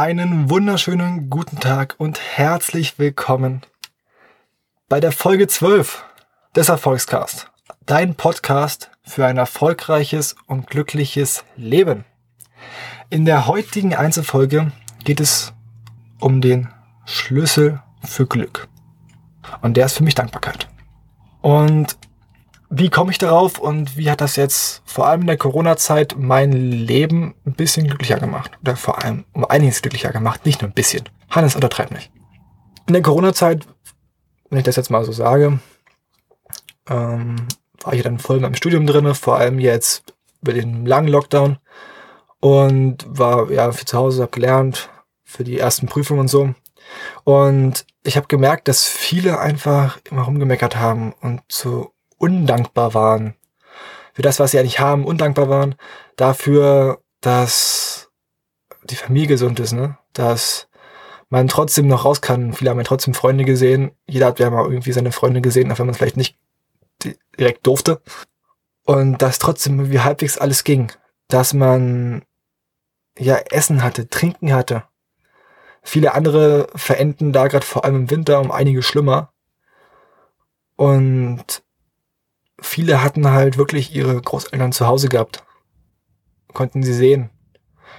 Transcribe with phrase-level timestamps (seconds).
[0.00, 3.62] Einen wunderschönen guten Tag und herzlich willkommen
[4.88, 6.04] bei der Folge 12
[6.54, 7.50] des Erfolgscast.
[7.84, 12.04] Dein Podcast für ein erfolgreiches und glückliches Leben.
[13.10, 14.70] In der heutigen Einzelfolge
[15.02, 15.52] geht es
[16.20, 16.68] um den
[17.04, 18.68] Schlüssel für Glück.
[19.62, 20.68] Und der ist für mich Dankbarkeit.
[21.40, 21.98] Und
[22.70, 26.52] wie komme ich darauf und wie hat das jetzt vor allem in der Corona-Zeit mein
[26.52, 28.58] Leben ein bisschen glücklicher gemacht?
[28.60, 31.08] Oder vor allem um einiges glücklicher gemacht, nicht nur ein bisschen.
[31.30, 32.10] Hannes untertreibt nicht.
[32.86, 33.66] In der Corona-Zeit,
[34.50, 35.60] wenn ich das jetzt mal so sage,
[36.88, 37.36] ähm,
[37.82, 41.58] war ich dann voll in meinem Studium drinne, vor allem jetzt über den langen Lockdown
[42.40, 44.90] und war ja für zu Hause, hab gelernt
[45.24, 46.54] für die ersten Prüfungen und so.
[47.24, 53.34] Und ich habe gemerkt, dass viele einfach immer rumgemeckert haben und so undankbar waren.
[54.12, 55.76] Für das, was sie eigentlich haben, undankbar waren.
[56.16, 58.10] Dafür, dass
[58.84, 59.96] die Familie gesund ist, ne?
[60.12, 60.68] Dass
[61.30, 62.52] man trotzdem noch raus kann.
[62.52, 63.92] Viele haben ja trotzdem Freunde gesehen.
[64.06, 66.38] Jeder hat ja mal irgendwie seine Freunde gesehen, auch wenn man es vielleicht nicht
[67.38, 68.00] direkt durfte.
[68.84, 70.90] Und dass trotzdem irgendwie halbwegs alles ging.
[71.28, 72.22] Dass man
[73.18, 74.84] ja Essen hatte, Trinken hatte.
[75.82, 79.32] Viele andere verenden da gerade vor allem im Winter um einige schlimmer.
[80.76, 81.62] Und
[82.78, 85.42] viele hatten halt wirklich ihre Großeltern zu Hause gehabt.
[86.52, 87.28] Konnten sie sehen.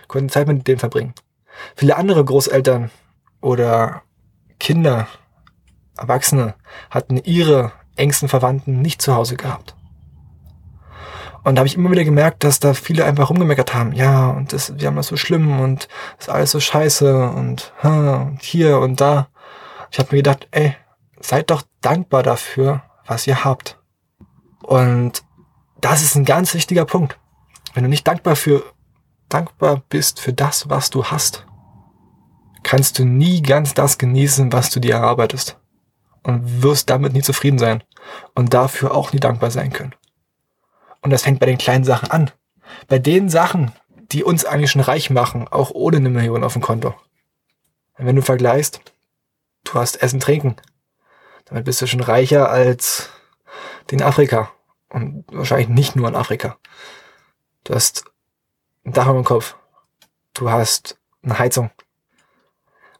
[0.08, 1.14] Konnten Zeit mit denen verbringen.
[1.76, 2.90] Viele andere Großeltern
[3.42, 4.04] oder
[4.58, 5.10] Kinder,
[5.98, 6.56] Erwachsene
[6.90, 9.76] hatten ihre engsten Verwandten nicht zu Hause gehabt.
[11.44, 13.92] Und da habe ich immer wieder gemerkt, dass da viele einfach rumgemeckert haben.
[13.92, 17.74] Ja, und das, wir haben das so schlimm und das ist alles so scheiße und,
[17.84, 19.28] und hier und da.
[19.92, 20.78] Ich habe mir gedacht, ey,
[21.20, 23.79] seid doch dankbar dafür, was ihr habt.
[24.64, 25.24] Und
[25.82, 27.18] das ist ein ganz wichtiger Punkt.
[27.74, 28.64] Wenn du nicht dankbar für,
[29.30, 31.46] dankbar bist für das, was du hast,
[32.64, 35.58] kannst du nie ganz das genießen, was du dir erarbeitest.
[36.24, 37.84] Und wirst damit nie zufrieden sein.
[38.36, 39.96] Und dafür auch nie dankbar sein können.
[41.02, 42.32] Und das fängt bei den kleinen Sachen an.
[42.88, 43.72] Bei den Sachen,
[44.12, 46.94] die uns eigentlich schon reich machen, auch ohne eine Million auf dem Konto.
[47.98, 48.82] wenn du vergleichst,
[49.64, 50.56] du hast Essen, Trinken.
[51.46, 53.10] Damit bist du schon reicher als
[53.92, 54.52] den Afrika.
[54.90, 56.58] Und wahrscheinlich nicht nur in Afrika.
[57.64, 58.06] Du hast
[58.86, 59.56] ein Dach über dem Kopf.
[60.34, 61.70] Du hast eine Heizung.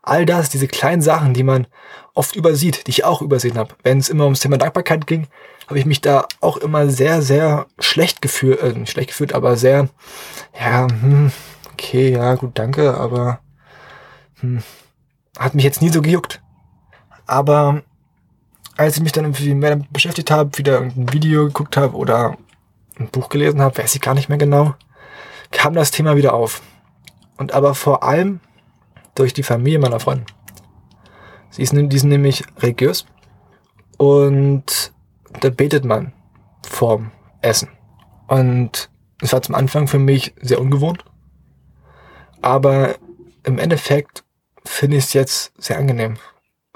[0.02, 1.68] All das, diese kleinen Sachen, die man
[2.14, 3.76] oft übersieht, die ich auch übersehen habe.
[3.84, 5.28] Wenn es immer ums Thema Dankbarkeit ging,
[5.68, 9.56] habe ich mich da auch immer sehr, sehr schlecht gefühlt, äh, nicht schlecht gefühlt, aber
[9.56, 9.90] sehr,
[10.60, 11.32] ja, hm,
[11.74, 13.40] okay, ja, gut, danke, aber
[14.40, 14.64] hm,
[15.38, 16.42] hat mich jetzt nie so gejuckt.
[17.28, 17.84] Aber
[18.80, 22.38] als ich mich dann irgendwie mehr damit beschäftigt habe, wieder ein Video geguckt habe oder
[22.98, 24.74] ein Buch gelesen habe, weiß ich gar nicht mehr genau,
[25.52, 26.62] kam das Thema wieder auf.
[27.38, 28.40] Und aber vor allem
[29.16, 30.28] durch die Familie meiner Freundin.
[31.50, 33.06] Sie ist, die sind nämlich religiös
[33.98, 34.94] und
[35.42, 36.14] da betet man
[36.66, 37.68] vorm Essen.
[38.28, 38.90] Und
[39.22, 41.04] es war zum Anfang für mich sehr ungewohnt,
[42.42, 42.96] aber
[43.44, 44.24] im Endeffekt
[44.64, 46.16] finde ich es jetzt sehr angenehm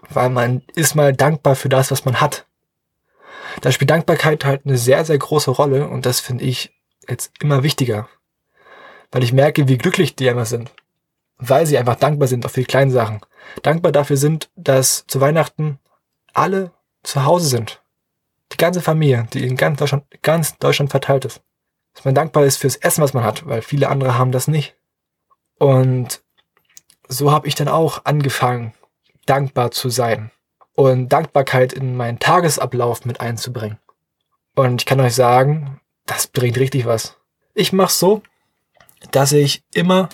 [0.09, 2.46] weil man ist mal dankbar für das, was man hat.
[3.62, 6.74] Da spielt Dankbarkeit halt eine sehr, sehr große Rolle und das finde ich
[7.08, 8.08] jetzt immer wichtiger.
[9.12, 10.72] Weil ich merke, wie glücklich die immer sind.
[11.38, 13.22] Weil sie einfach dankbar sind auf die kleinen Sachen.
[13.62, 15.80] Dankbar dafür sind, dass zu Weihnachten
[16.34, 16.72] alle
[17.03, 17.81] zu Hause sind.
[18.52, 21.42] Die ganze Familie, die in ganz Deutschland, ganz Deutschland verteilt ist.
[21.94, 24.75] Dass man dankbar ist fürs Essen, was man hat, weil viele andere haben das nicht.
[25.59, 26.24] Und
[27.08, 28.74] so habe ich dann auch angefangen,
[29.25, 30.31] dankbar zu sein
[30.73, 33.79] und Dankbarkeit in meinen Tagesablauf mit einzubringen.
[34.56, 37.17] Und ich kann euch sagen, das bringt richtig was.
[37.53, 38.22] Ich mache so,
[39.12, 40.09] dass ich immer,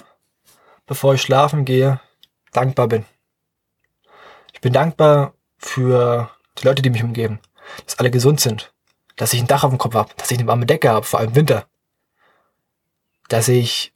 [0.86, 2.00] bevor ich schlafen gehe,
[2.52, 3.06] dankbar bin.
[4.54, 7.40] Ich bin dankbar für die Leute, die mich umgeben,
[7.86, 8.74] dass alle gesund sind,
[9.16, 11.20] dass ich ein Dach auf dem Kopf habe, dass ich eine warme Decke habe, vor
[11.20, 11.68] allem im Winter,
[13.28, 13.94] dass ich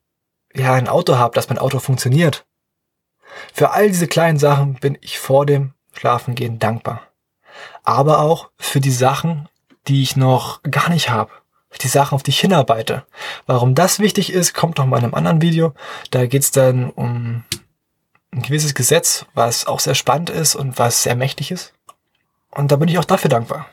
[0.54, 2.46] ja ein Auto habe, dass mein Auto funktioniert,
[3.54, 7.02] für all diese kleinen Sachen bin ich vor dem Schlafengehen dankbar.
[7.84, 9.48] Aber auch für die Sachen,
[9.88, 11.32] die ich noch gar nicht habe.
[11.82, 13.06] Die Sachen, auf die ich hinarbeite.
[13.46, 15.74] Warum das wichtig ist, kommt noch mal in einem anderen Video.
[16.12, 17.44] Da geht's dann um
[18.32, 21.74] ein gewisses Gesetz, was auch sehr spannend ist und was sehr mächtig ist.
[22.52, 23.68] Und da bin ich auch dafür dankbar.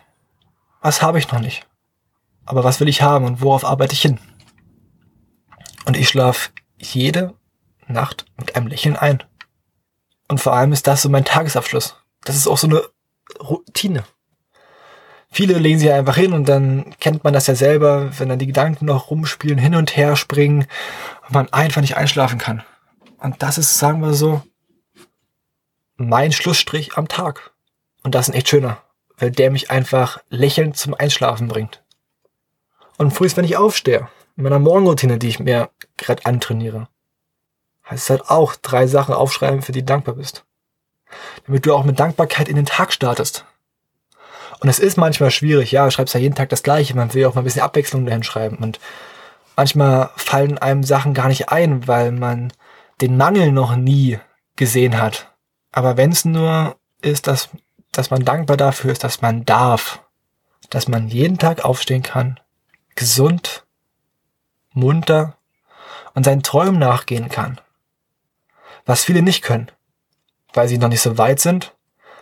[0.81, 1.67] Was habe ich noch nicht?
[2.47, 4.19] Aber was will ich haben und worauf arbeite ich hin?
[5.85, 7.35] Und ich schlafe jede
[7.87, 9.23] Nacht mit einem Lächeln ein.
[10.31, 11.97] Und vor allem ist das so mein Tagesabschluss.
[12.23, 12.85] Das ist auch so eine
[13.41, 14.05] Routine.
[15.29, 18.47] Viele legen sich einfach hin und dann kennt man das ja selber, wenn dann die
[18.47, 20.69] Gedanken noch rumspielen, hin und her springen
[21.27, 22.62] und man einfach nicht einschlafen kann.
[23.19, 24.41] Und das ist, sagen wir so,
[25.97, 27.50] mein Schlussstrich am Tag.
[28.05, 28.81] Und das ist ein echt schöner,
[29.19, 31.82] weil der mich einfach lächelnd zum Einschlafen bringt.
[32.99, 36.87] Und frühst, wenn ich aufstehe, in meiner Morgenroutine, die ich mir gerade antrainiere,
[37.91, 40.45] heißt es halt auch drei Sachen aufschreiben, für die du dankbar bist.
[41.47, 43.45] Damit du auch mit Dankbarkeit in den Tag startest.
[44.61, 47.25] Und es ist manchmal schwierig, ja, du schreibst ja jeden Tag das Gleiche, man will
[47.27, 48.57] auch mal ein bisschen Abwechslung dahin schreiben.
[48.57, 48.79] Und
[49.57, 52.53] manchmal fallen einem Sachen gar nicht ein, weil man
[53.01, 54.19] den Mangel noch nie
[54.57, 55.33] gesehen hat.
[55.73, 57.49] Aber wenn es nur ist, dass,
[57.91, 60.03] dass man dankbar dafür ist, dass man darf,
[60.69, 62.39] dass man jeden Tag aufstehen kann,
[62.95, 63.65] gesund,
[64.73, 65.37] munter
[66.15, 67.61] und seinen Träumen nachgehen kann.
[68.91, 69.71] Was viele nicht können,
[70.53, 71.77] weil sie noch nicht so weit sind,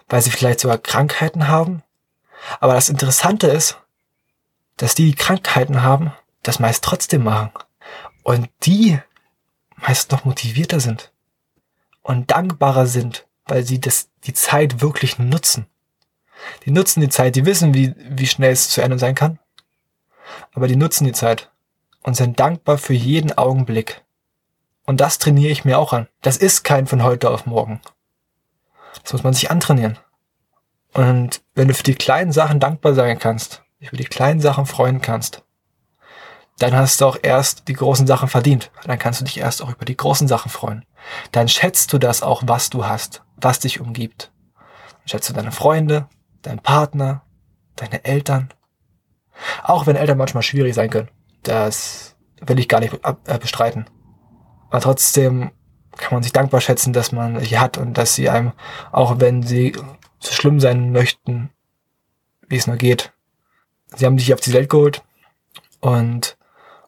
[0.07, 1.83] weil sie vielleicht sogar Krankheiten haben.
[2.61, 3.79] Aber das Interessante ist,
[4.77, 6.13] dass die, die Krankheiten haben,
[6.43, 7.53] das meist trotzdem machen.
[8.23, 8.99] Und die
[9.77, 11.11] meist noch motivierter sind
[12.03, 15.69] und dankbarer sind, weil sie das, die Zeit wirklich nutzen.
[16.67, 19.39] Die nutzen die Zeit, die wissen, wie, wie schnell es zu Ende sein kann.
[20.53, 21.51] Aber die nutzen die Zeit
[22.03, 24.03] und sind dankbar für jeden Augenblick.
[24.89, 26.09] Und das trainiere ich mir auch an.
[26.23, 27.83] Das ist kein von heute auf morgen.
[29.03, 29.99] Das muss man sich antrainieren.
[30.95, 34.65] Und wenn du für die kleinen Sachen dankbar sein kannst, dich über die kleinen Sachen
[34.65, 35.45] freuen kannst,
[36.59, 38.71] dann hast du auch erst die großen Sachen verdient.
[38.85, 40.87] Dann kannst du dich erst auch über die großen Sachen freuen.
[41.33, 44.33] Dann schätzt du das auch, was du hast, was dich umgibt.
[44.55, 46.09] Dann schätzt du deine Freunde,
[46.41, 47.27] deinen Partner,
[47.77, 48.55] deine Eltern.
[49.65, 51.11] Auch wenn Eltern manchmal schwierig sein können.
[51.43, 53.85] Das will ich gar nicht äh, bestreiten.
[54.71, 55.51] Aber trotzdem
[55.97, 58.53] kann man sich dankbar schätzen, dass man sie hat und dass sie einem,
[58.93, 59.73] auch wenn sie
[60.21, 61.51] so schlimm sein möchten,
[62.49, 63.13] wie es nur geht,
[63.95, 65.03] sie haben dich auf die Welt geholt
[65.81, 66.37] und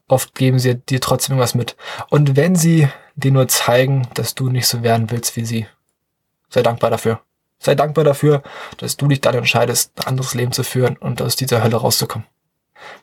[0.09, 1.77] oft geben sie dir trotzdem was mit.
[2.09, 5.67] Und wenn sie dir nur zeigen, dass du nicht so werden willst wie sie,
[6.49, 7.21] sei dankbar dafür.
[7.59, 8.43] Sei dankbar dafür,
[8.79, 12.27] dass du dich dann entscheidest, ein anderes Leben zu führen und aus dieser Hölle rauszukommen.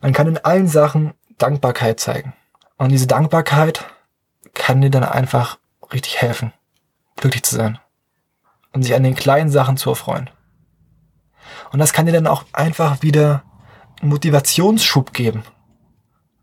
[0.01, 2.33] Man kann in allen Sachen Dankbarkeit zeigen.
[2.77, 3.85] Und diese Dankbarkeit
[4.57, 5.59] kann dir dann einfach
[5.93, 6.51] richtig helfen,
[7.15, 7.79] glücklich zu sein
[8.73, 10.29] und sich an den kleinen Sachen zu erfreuen.
[11.71, 13.43] Und das kann dir dann auch einfach wieder
[14.01, 15.43] einen Motivationsschub geben.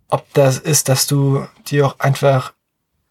[0.08, 2.52] Ob das ist, dass du dir auch einfach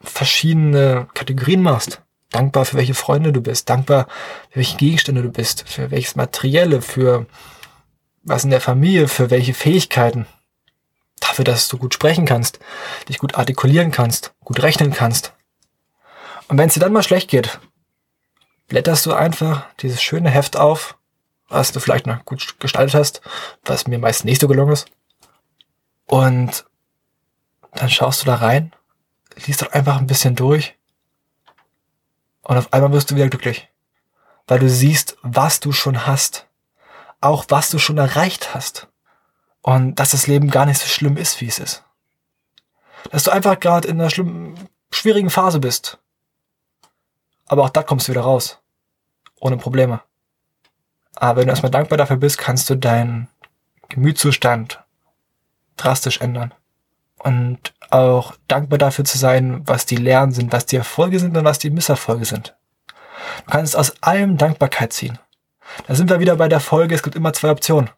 [0.02, 2.02] verschiedene Kategorien machst.
[2.32, 4.08] Dankbar für welche Freunde du bist, dankbar
[4.50, 7.28] für welche Gegenstände du bist, für welches Materielle, für
[8.24, 10.26] was in der Familie, für welche Fähigkeiten.
[11.24, 12.60] Dafür, dass du gut sprechen kannst,
[13.08, 15.34] dich gut artikulieren kannst, gut rechnen kannst.
[16.50, 17.60] Und wenn es dir dann mal schlecht geht,
[18.68, 20.98] blätterst du einfach dieses schöne Heft auf,
[21.48, 23.22] was du vielleicht noch gut gestaltet hast,
[23.64, 24.88] was mir meist nicht so gelungen ist.
[26.08, 26.66] Und
[27.72, 28.76] dann schaust du da rein,
[29.46, 30.76] liest doch einfach ein bisschen durch
[32.42, 33.70] und auf einmal wirst du wieder glücklich,
[34.48, 36.48] weil du siehst, was du schon hast,
[37.22, 38.90] auch was du schon erreicht hast
[39.64, 41.84] und dass das Leben gar nicht so schlimm ist, wie es ist.
[43.12, 45.98] Dass du einfach gerade in einer schlimmen, schwierigen Phase bist.
[47.48, 48.60] Aber auch da kommst du wieder raus.
[49.40, 50.02] Ohne Probleme.
[51.16, 53.30] Aber wenn du erstmal dankbar dafür bist, kannst du deinen
[53.90, 54.84] Gemütszustand
[55.78, 56.54] drastisch ändern.
[57.18, 61.46] Und auch dankbar dafür zu sein, was die Lernen sind, was die Erfolge sind und
[61.46, 62.56] was die Misserfolge sind.
[63.46, 65.20] Du kannst aus allem Dankbarkeit ziehen.
[65.88, 67.90] Da sind wir wieder bei der Folge, es gibt immer zwei Optionen.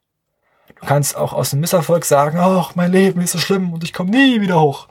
[0.67, 3.93] Du kannst auch aus dem Misserfolg sagen, ach, mein Leben ist so schlimm und ich
[3.93, 4.87] komme nie wieder hoch.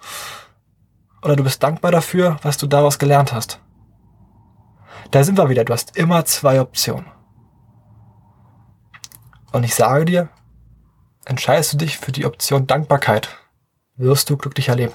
[1.22, 3.60] Oder du bist dankbar dafür, was du daraus gelernt hast.
[5.10, 7.06] Da sind wir wieder, du hast immer zwei Optionen.
[9.52, 10.28] Und ich sage dir,
[11.24, 13.28] entscheidest du dich für die Option Dankbarkeit,
[13.96, 14.94] wirst du glücklicher leben.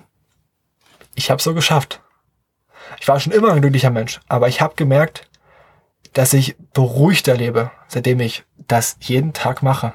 [1.16, 2.02] Ich habe so geschafft.
[3.00, 5.30] Ich war schon immer ein glücklicher Mensch, aber ich habe gemerkt,
[6.14, 9.94] dass ich beruhigter lebe, seitdem ich das jeden Tag mache.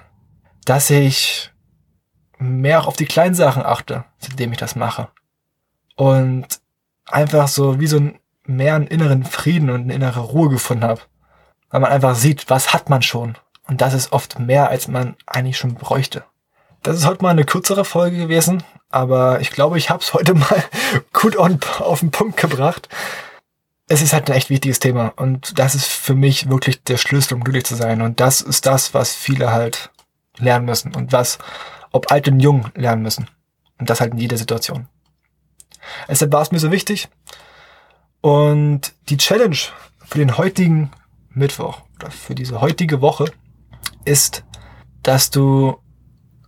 [0.64, 1.52] Dass ich
[2.38, 5.08] mehr auf die kleinen Sachen achte, seitdem ich das mache.
[5.96, 6.46] Und
[7.06, 11.00] einfach so wie so ein mehr einen inneren Frieden und eine innere Ruhe gefunden habe.
[11.70, 13.36] Weil man einfach sieht, was hat man schon.
[13.66, 16.24] Und das ist oft mehr, als man eigentlich schon bräuchte.
[16.82, 20.34] Das ist heute mal eine kürzere Folge gewesen, aber ich glaube, ich habe es heute
[20.34, 20.62] mal
[21.12, 22.88] gut on, auf den Punkt gebracht.
[23.86, 27.34] Es ist halt ein echt wichtiges Thema und das ist für mich wirklich der Schlüssel,
[27.34, 28.02] um glücklich zu sein.
[28.02, 29.90] Und das ist das, was viele halt
[30.38, 31.38] lernen müssen und was,
[31.92, 33.28] ob alt und jung, lernen müssen.
[33.78, 34.88] Und das halt in jeder Situation.
[36.08, 37.08] Deshalb war es mir so wichtig.
[38.20, 39.56] Und die Challenge
[40.04, 40.90] für den heutigen
[41.30, 43.26] Mittwoch oder für diese heutige Woche
[44.04, 44.44] ist,
[45.02, 45.78] dass du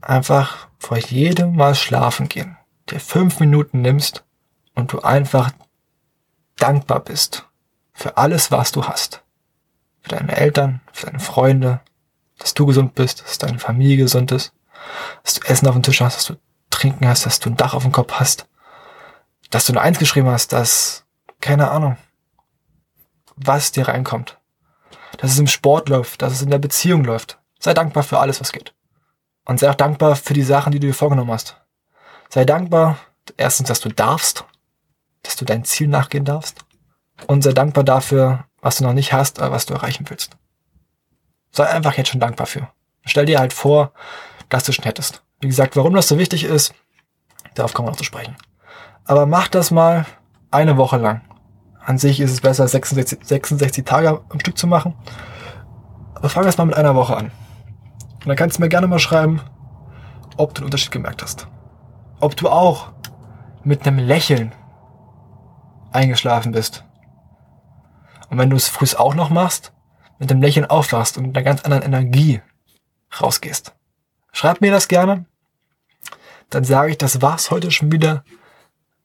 [0.00, 2.56] einfach vor jedem Mal schlafen gehen,
[2.90, 4.24] dir fünf Minuten nimmst
[4.74, 5.50] und du einfach
[6.56, 7.46] dankbar bist
[7.92, 9.22] für alles, was du hast.
[10.00, 11.80] Für deine Eltern, für deine Freunde,
[12.38, 14.52] dass du gesund bist, dass deine Familie gesund ist,
[15.22, 16.36] dass du Essen auf dem Tisch hast, dass du
[16.70, 18.46] Trinken hast, dass du ein Dach auf dem Kopf hast,
[19.50, 21.04] dass du eine Eins geschrieben hast, dass,
[21.40, 21.96] keine Ahnung,
[23.36, 24.38] was dir reinkommt.
[25.18, 27.38] Dass es im Sport läuft, dass es in der Beziehung läuft.
[27.58, 28.74] Sei dankbar für alles, was geht.
[29.44, 31.56] Und sei auch dankbar für die Sachen, die du dir vorgenommen hast.
[32.28, 32.98] Sei dankbar,
[33.36, 34.44] erstens, dass du darfst,
[35.22, 36.64] dass du dein Ziel nachgehen darfst.
[37.26, 40.36] Und sei dankbar dafür, was du noch nicht hast, aber was du erreichen willst.
[41.56, 42.68] Sei einfach jetzt schon dankbar für.
[43.06, 43.92] Stell dir halt vor,
[44.50, 45.22] dass du schon hättest.
[45.40, 46.74] Wie gesagt, warum das so wichtig ist,
[47.54, 48.36] darauf kommen wir noch zu sprechen.
[49.06, 50.04] Aber mach das mal
[50.50, 51.22] eine Woche lang.
[51.82, 54.96] An sich ist es besser, 66, 66 Tage am Stück zu machen.
[56.14, 57.30] Aber fang erst mal mit einer Woche an.
[58.20, 59.40] Und dann kannst du mir gerne mal schreiben,
[60.36, 61.48] ob du den Unterschied gemerkt hast.
[62.20, 62.92] Ob du auch
[63.64, 64.52] mit einem Lächeln
[65.90, 66.84] eingeschlafen bist.
[68.28, 69.72] Und wenn du es früh auch noch machst,
[70.18, 72.40] mit dem Lächeln aufwachst und mit einer ganz anderen Energie
[73.20, 73.74] rausgehst.
[74.32, 75.26] Schreib mir das gerne.
[76.50, 78.24] Dann sage ich, das war's heute schon wieder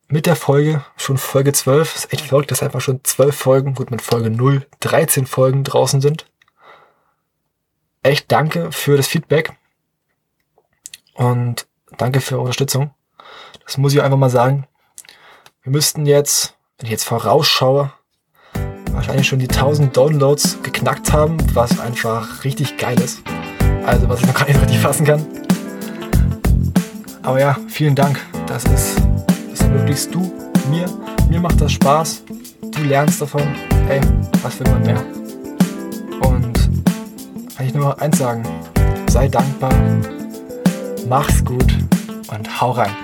[0.07, 0.83] mit der Folge.
[0.97, 1.95] Schon Folge 12.
[1.95, 6.01] ist echt verrückt, dass einfach schon 12 Folgen, gut mit Folge 0, 13 Folgen draußen
[6.01, 6.25] sind.
[8.03, 9.53] Echt danke für das Feedback.
[11.13, 12.93] Und danke für eure Unterstützung.
[13.65, 14.67] Das muss ich einfach mal sagen.
[15.63, 17.93] Wir müssten jetzt, wenn ich jetzt vorausschaue,
[19.01, 23.23] wahrscheinlich schon die 1000 Downloads geknackt haben, was einfach richtig geil ist.
[23.83, 25.25] Also was ich noch gar nicht richtig fassen kann.
[27.23, 28.19] Aber ja, vielen Dank.
[28.45, 29.01] Das ist,
[29.49, 30.31] das ermöglichst du
[30.69, 30.85] mir.
[31.29, 32.21] Mir macht das Spaß.
[32.61, 33.41] Du lernst davon.
[33.87, 34.01] Hey,
[34.43, 35.03] was will man mehr?
[36.21, 36.53] Und
[37.57, 38.43] kann ich nur eins sagen.
[39.09, 39.73] Sei dankbar.
[41.09, 41.75] Mach's gut
[42.29, 42.95] und hau rein.